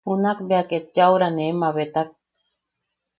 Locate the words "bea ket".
0.49-0.85